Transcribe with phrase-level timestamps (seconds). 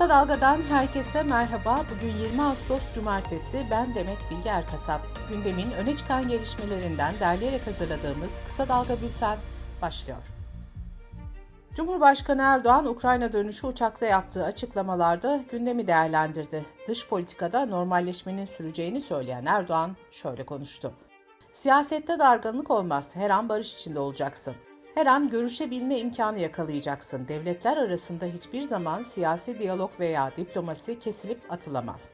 [0.00, 1.76] Kısa Dalga'dan herkese merhaba.
[1.94, 3.66] Bugün 20 Ağustos Cumartesi.
[3.70, 5.00] Ben Demet Bilge Erkasap.
[5.28, 9.38] Gündemin öne çıkan gelişmelerinden derleyerek hazırladığımız Kısa Dalga Bülten
[9.82, 10.18] başlıyor.
[11.74, 16.64] Cumhurbaşkanı Erdoğan, Ukrayna dönüşü uçakla yaptığı açıklamalarda gündemi değerlendirdi.
[16.88, 20.92] Dış politikada normalleşmenin süreceğini söyleyen Erdoğan şöyle konuştu.
[21.52, 24.54] Siyasette dargınlık olmaz, her an barış içinde olacaksın.
[24.94, 27.28] Her an görüşebilme imkanı yakalayacaksın.
[27.28, 32.10] Devletler arasında hiçbir zaman siyasi diyalog veya diplomasi kesilip atılamaz.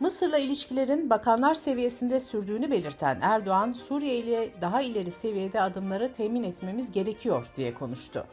[0.00, 6.90] Mısır'la ilişkilerin bakanlar seviyesinde sürdüğünü belirten Erdoğan, Suriye ile daha ileri seviyede adımları temin etmemiz
[6.90, 8.26] gerekiyor diye konuştu.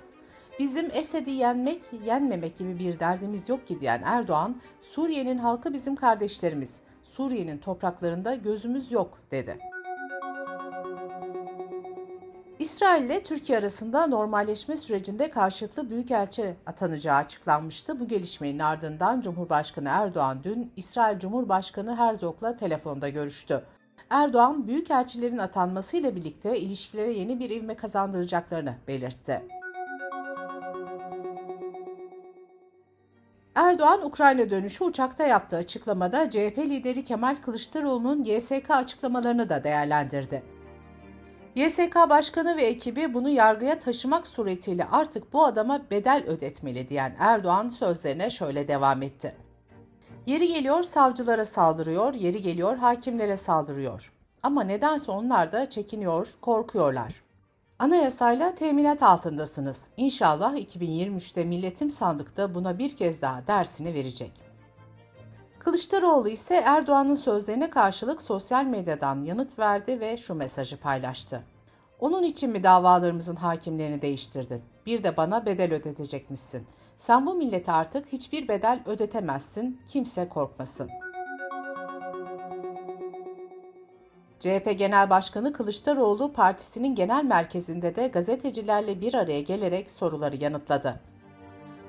[0.60, 6.80] Bizim Esed'i yenmek, yenmemek gibi bir derdimiz yok ki diyen Erdoğan, Suriye'nin halkı bizim kardeşlerimiz,
[7.04, 9.58] Suriye'nin topraklarında gözümüz yok dedi.
[12.60, 18.00] İsrail ile Türkiye arasında normalleşme sürecinde karşılıklı büyükelçi atanacağı açıklanmıştı.
[18.00, 23.64] Bu gelişmenin ardından Cumhurbaşkanı Erdoğan dün İsrail Cumhurbaşkanı Herzog'la telefonda görüştü.
[24.10, 29.42] Erdoğan, büyükelçilerin atanmasıyla birlikte ilişkilere yeni bir ivme kazandıracaklarını belirtti.
[33.56, 40.59] Erdoğan, Ukrayna dönüşü uçakta yaptığı açıklamada CHP lideri Kemal Kılıçdaroğlu'nun YSK açıklamalarını da değerlendirdi.
[41.56, 47.70] YSK Başkanı ve ekibi bunu yargıya taşımak suretiyle artık bu adama bedel ödetmeli diyen Erdoğan
[47.70, 49.36] sözlerine şöyle devam etti.
[50.26, 54.14] Yeri geliyor savcılara saldırıyor, yeri geliyor hakimlere saldırıyor.
[54.44, 57.14] Ama nedense onlar da çekiniyor, korkuyorlar.
[57.80, 59.84] Anayasayla teminat altındasınız.
[59.98, 64.49] İnşallah 2023'te milletim sandıkta buna bir kez daha dersini verecek.
[65.60, 71.44] Kılıçdaroğlu ise Erdoğan'ın sözlerine karşılık sosyal medyadan yanıt verdi ve şu mesajı paylaştı.
[72.00, 74.62] Onun için mi davalarımızın hakimlerini değiştirdin?
[74.86, 76.68] Bir de bana bedel ödetecekmişsin.
[76.98, 80.90] Sen bu millete artık hiçbir bedel ödetemezsin, kimse korkmasın.
[84.40, 91.09] CHP Genel Başkanı Kılıçdaroğlu partisinin genel merkezinde de gazetecilerle bir araya gelerek soruları yanıtladı.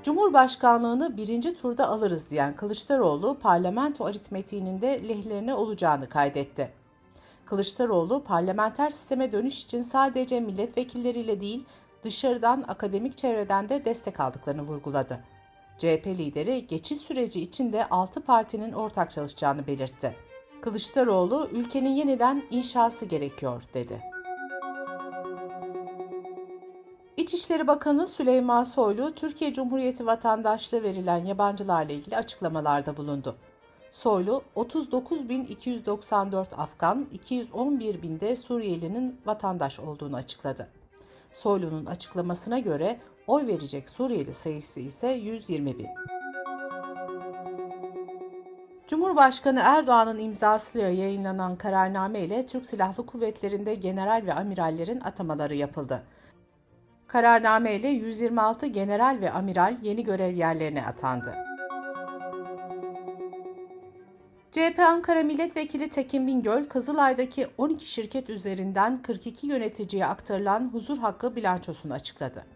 [0.02, 6.70] Cumhurbaşkanlığını birinci turda alırız diyen Kılıçdaroğlu parlamento aritmetiğinin de lehlerine olacağını kaydetti.
[7.44, 11.64] Kılıçdaroğlu parlamenter sisteme dönüş için sadece milletvekilleriyle değil
[12.04, 15.20] dışarıdan akademik çevreden de destek aldıklarını vurguladı.
[15.78, 20.16] CHP lideri geçiş süreci için de 6 partinin ortak çalışacağını belirtti.
[20.60, 24.00] Kılıçdaroğlu ülkenin yeniden inşası gerekiyor dedi.
[27.20, 33.36] İçişleri Bakanı Süleyman Soylu, Türkiye Cumhuriyeti vatandaşlığı verilen yabancılarla ilgili açıklamalarda bulundu.
[33.90, 40.68] Soylu, 39.294 Afgan, 211 binde Suriyelinin vatandaş olduğunu açıkladı.
[41.30, 45.88] Soylu'nun açıklamasına göre oy verecek Suriyeli sayısı ise 120 bin.
[48.86, 56.02] Cumhurbaşkanı Erdoğan'ın imzasıyla yayınlanan kararname ile Türk Silahlı Kuvvetleri'nde general ve amirallerin atamaları yapıldı.
[57.12, 61.34] Kararname ile 126 general ve amiral yeni görev yerlerine atandı.
[64.52, 71.92] CHP Ankara Milletvekili Tekin Bingöl, Kızılay'daki 12 şirket üzerinden 42 yöneticiye aktarılan huzur hakkı bilançosunu
[71.92, 72.46] açıkladı.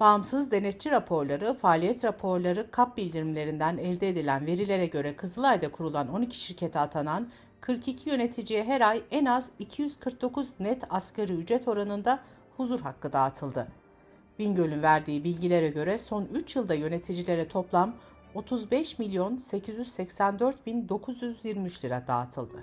[0.00, 6.78] Bağımsız denetçi raporları, faaliyet raporları, kap bildirimlerinden elde edilen verilere göre Kızılay'da kurulan 12 şirkete
[6.78, 7.28] atanan
[7.60, 12.18] 42 yöneticiye her ay en az 249 net asgari ücret oranında
[12.56, 13.68] huzur hakkı dağıtıldı.
[14.38, 17.94] Bingöl'ün verdiği bilgilere göre son 3 yılda yöneticilere toplam
[18.34, 22.56] 35 milyon 884 bin 923 lira dağıtıldı.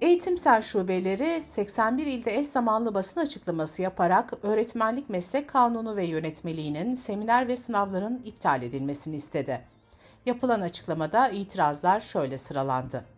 [0.00, 7.48] Eğitimsel şubeleri 81 ilde eş zamanlı basın açıklaması yaparak öğretmenlik meslek kanunu ve yönetmeliğinin seminer
[7.48, 9.60] ve sınavların iptal edilmesini istedi.
[10.26, 13.17] Yapılan açıklamada itirazlar şöyle sıralandı.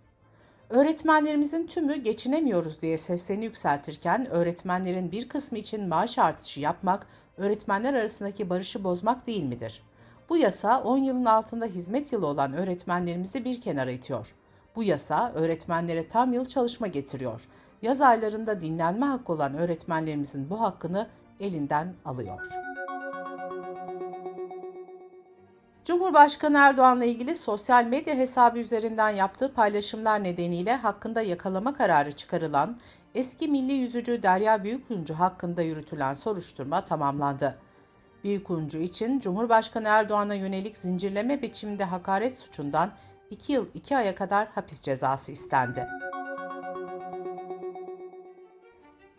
[0.71, 7.07] Öğretmenlerimizin tümü geçinemiyoruz diye seslerini yükseltirken öğretmenlerin bir kısmı için maaş artışı yapmak,
[7.37, 9.83] öğretmenler arasındaki barışı bozmak değil midir?
[10.29, 14.35] Bu yasa 10 yılın altında hizmet yılı olan öğretmenlerimizi bir kenara itiyor.
[14.77, 17.49] Bu yasa öğretmenlere tam yıl çalışma getiriyor.
[17.83, 21.09] Yaz aylarında dinlenme hakkı olan öğretmenlerimizin bu hakkını
[21.41, 22.70] elinden alıyor.''
[25.91, 32.79] Cumhurbaşkanı Erdoğan'la ilgili sosyal medya hesabı üzerinden yaptığı paylaşımlar nedeniyle hakkında yakalama kararı çıkarılan
[33.15, 37.59] eski milli yüzücü Derya Büyükuyuncu hakkında yürütülen soruşturma tamamlandı.
[38.25, 42.91] Büyükuyuncu için Cumhurbaşkanı Erdoğan'a yönelik zincirleme biçimde hakaret suçundan
[43.31, 45.87] 2 yıl 2 aya kadar hapis cezası istendi.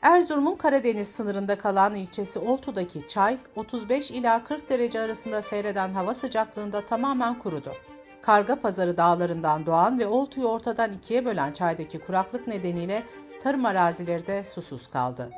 [0.02, 6.86] Erzurum'un Karadeniz sınırında kalan ilçesi Oltu'daki çay, 35 ila 40 derece arasında seyreden hava sıcaklığında
[6.86, 7.74] tamamen kurudu.
[8.22, 13.04] Karga Pazarı dağlarından doğan ve Oltu'yu ortadan ikiye bölen çaydaki kuraklık nedeniyle
[13.44, 15.30] tarım arazileri de susuz kaldı.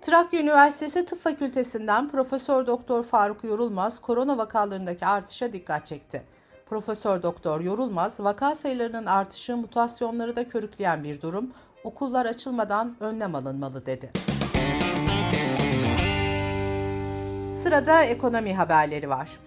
[0.00, 6.22] Trakya Üniversitesi Tıp Fakültesinden Profesör Doktor Faruk Yorulmaz korona vakalarındaki artışa dikkat çekti.
[6.68, 11.50] Profesör Doktor Yorulmaz, vaka sayılarının artışı mutasyonları da körükleyen bir durum,
[11.84, 14.10] okullar açılmadan önlem alınmalı dedi.
[17.62, 19.38] Sırada ekonomi haberleri var.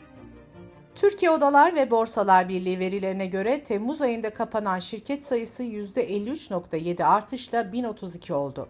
[0.96, 8.34] Türkiye Odalar ve Borsalar Birliği verilerine göre Temmuz ayında kapanan şirket sayısı %53.7 artışla 1032
[8.34, 8.70] oldu.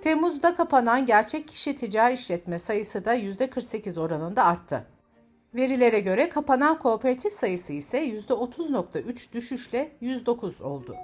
[0.00, 4.95] Temmuz'da kapanan gerçek kişi ticari işletme sayısı da %48 oranında arttı.
[5.56, 10.96] Verilere göre kapanan kooperatif sayısı ise %30.3 düşüşle 109 oldu.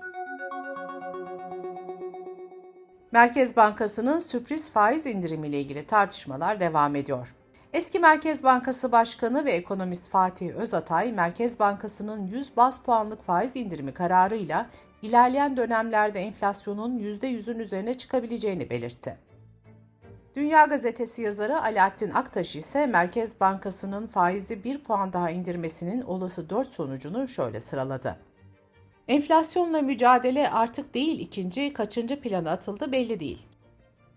[3.13, 7.35] Merkez Bankası'nın sürpriz faiz indirimiyle ilgili tartışmalar devam ediyor.
[7.73, 13.95] Eski Merkez Bankası Başkanı ve ekonomist Fatih Özatay, Merkez Bankası'nın 100 bas puanlık faiz indirimi
[13.95, 14.67] kararıyla
[15.03, 19.32] ilerleyen dönemlerde enflasyonun %100'ün üzerine çıkabileceğini belirtti.
[20.37, 26.69] Dünya Gazetesi yazarı Alaaddin Aktaş ise Merkez Bankası'nın faizi 1 puan daha indirmesinin olası 4
[26.69, 28.17] sonucunu şöyle sıraladı.
[29.09, 33.47] Enflasyonla mücadele artık değil ikinci, kaçıncı plana atıldı belli değil.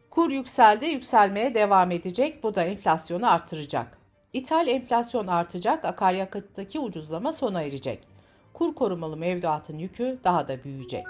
[0.10, 3.98] Kur yükseldi, yükselmeye devam edecek, bu da enflasyonu artıracak.
[4.34, 8.08] İthal enflasyon artacak, akaryakıttaki ucuzlama sona erecek.
[8.54, 11.06] Kur korumalı mevduatın yükü daha da büyüyecek.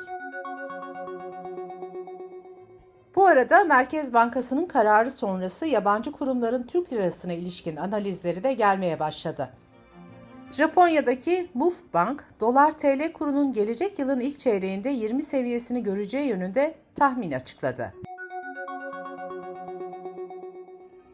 [3.16, 9.50] Bu arada Merkez Bankası'nın kararı sonrası yabancı kurumların Türk lirasına ilişkin analizleri de gelmeye başladı.
[10.52, 17.32] Japonya'daki MUF Bank, dolar TL kurunun gelecek yılın ilk çeyreğinde 20 seviyesini göreceği yönünde tahmin
[17.32, 17.94] açıkladı.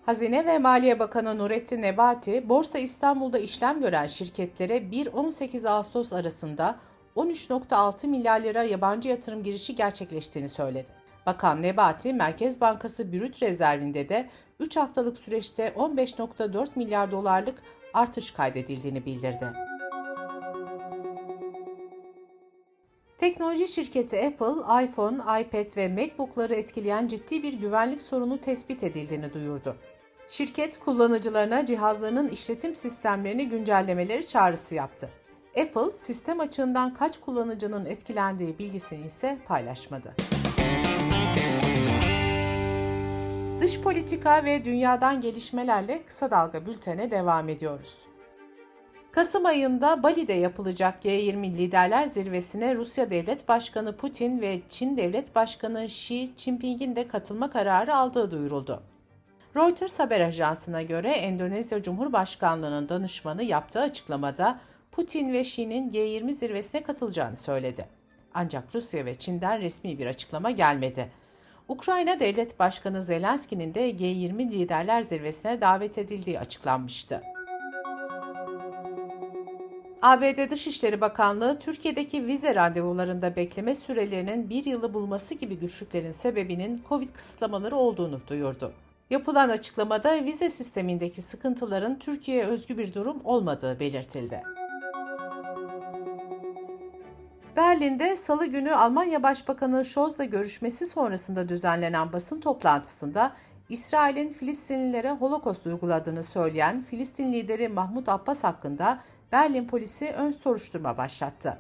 [0.06, 6.76] Hazine ve Maliye Bakanı Nurettin Nebati, Borsa İstanbul'da işlem gören şirketlere 1-18 Ağustos arasında
[7.16, 11.01] 13.6 milyar lira yabancı yatırım girişi gerçekleştiğini söyledi.
[11.26, 14.30] Bakan Nebati, Merkez Bankası brüt rezervinde de
[14.60, 17.64] 3 haftalık süreçte 15.4 milyar dolarlık
[17.94, 19.54] artış kaydedildiğini bildirdi.
[23.18, 29.76] Teknoloji şirketi Apple, iPhone, iPad ve MacBook'ları etkileyen ciddi bir güvenlik sorunu tespit edildiğini duyurdu.
[30.28, 35.10] Şirket kullanıcılarına cihazlarının işletim sistemlerini güncellemeleri çağrısı yaptı.
[35.62, 40.16] Apple, sistem açığından kaç kullanıcının etkilendiği bilgisini ise paylaşmadı.
[43.62, 47.96] Dış politika ve dünyadan gelişmelerle kısa dalga bültene devam ediyoruz.
[49.12, 55.86] Kasım ayında Bali'de yapılacak G20 liderler zirvesine Rusya Devlet Başkanı Putin ve Çin Devlet Başkanı
[55.86, 58.84] Xi Jinping'in de katılma kararı aldığı duyuruldu.
[59.56, 64.60] Reuters haber ajansına göre Endonezya Cumhurbaşkanlığı'nın danışmanı yaptığı açıklamada
[64.92, 67.86] Putin ve Xi'nin G20 zirvesine katılacağını söyledi.
[68.34, 71.21] Ancak Rusya ve Çin'den resmi bir açıklama gelmedi.
[71.72, 77.22] Ukrayna Devlet Başkanı Zelenski'nin de G20 liderler zirvesine davet edildiği açıklanmıştı.
[80.02, 87.10] ABD Dışişleri Bakanlığı, Türkiye'deki vize randevularında bekleme sürelerinin bir yılı bulması gibi güçlüklerin sebebinin COVID
[87.10, 88.74] kısıtlamaları olduğunu duyurdu.
[89.10, 94.42] Yapılan açıklamada vize sistemindeki sıkıntıların Türkiye'ye özgü bir durum olmadığı belirtildi.
[97.56, 103.34] Berlin'de salı günü Almanya Başbakanı Scholz'la görüşmesi sonrasında düzenlenen basın toplantısında
[103.70, 109.00] İsrail'in Filistinlilere Holocaust uyguladığını söyleyen Filistin lideri Mahmut Abbas hakkında
[109.32, 111.58] Berlin polisi ön soruşturma başlattı.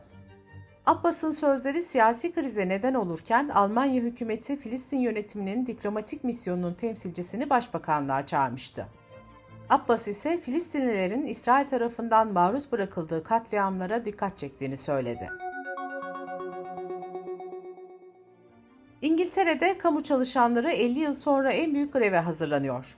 [0.85, 8.87] Abbas'ın sözleri siyasi krize neden olurken Almanya hükümeti Filistin yönetiminin diplomatik misyonunun temsilcisini başbakanlığa çağırmıştı.
[9.69, 15.29] Abbas ise Filistinlilerin İsrail tarafından maruz bırakıldığı katliamlara dikkat çektiğini söyledi.
[19.01, 22.97] İngiltere'de kamu çalışanları 50 yıl sonra en büyük greve hazırlanıyor.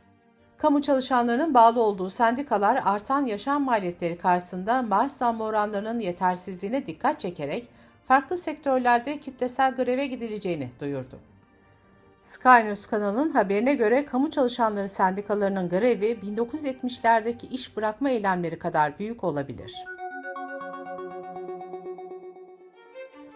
[0.57, 7.69] Kamu çalışanlarının bağlı olduğu sendikalar artan yaşam maliyetleri karşısında maaş zammı oranlarının yetersizliğine dikkat çekerek
[8.07, 11.19] farklı sektörlerde kitlesel greve gidileceğini duyurdu.
[12.23, 19.23] Sky News kanalının haberine göre kamu çalışanları sendikalarının grevi 1970'lerdeki iş bırakma eylemleri kadar büyük
[19.23, 19.73] olabilir.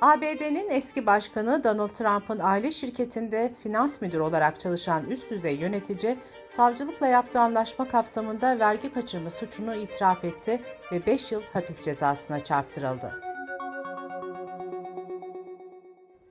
[0.07, 7.07] ABD'nin eski başkanı Donald Trump'ın aile şirketinde finans müdürü olarak çalışan üst düzey yönetici, savcılıkla
[7.07, 10.61] yaptığı anlaşma kapsamında vergi kaçırma suçunu itiraf etti
[10.91, 13.21] ve 5 yıl hapis cezasına çarptırıldı.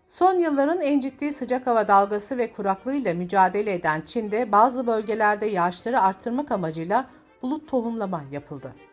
[0.06, 6.00] Son yılların en ciddi sıcak hava dalgası ve kuraklığıyla mücadele eden Çin'de bazı bölgelerde yağışları
[6.00, 7.06] arttırmak amacıyla
[7.42, 8.85] bulut tohumlama yapıldı.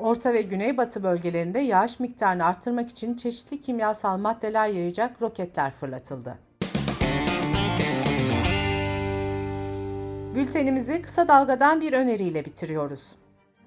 [0.00, 6.38] Orta ve Güneybatı bölgelerinde yağış miktarını arttırmak için çeşitli kimyasal maddeler yayacak roketler fırlatıldı.
[10.34, 13.14] Bültenimizi kısa dalgadan bir öneriyle bitiriyoruz.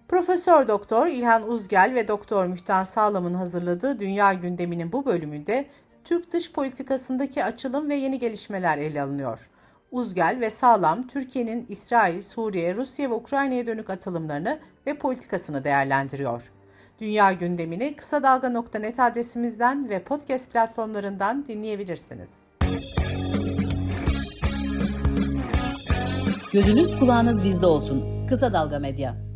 [0.07, 5.65] Profesör Doktor İlhan Uzgel ve Doktor Mühtan Sağlam'ın hazırladığı Dünya gündeminin bu bölümünde
[6.03, 9.49] Türk dış politikasındaki açılım ve yeni gelişmeler ele alınıyor.
[9.93, 16.51] Uzgel ve Sağlam, Türkiye'nin İsrail, Suriye, Rusya ve Ukrayna'ya dönük atılımlarını ve politikasını değerlendiriyor.
[16.99, 22.29] Dünya gündemini kısa dalga.net adresimizden ve podcast platformlarından dinleyebilirsiniz.
[26.53, 28.27] Gözünüz kulağınız bizde olsun.
[28.27, 29.32] Kısa Dalga Medya.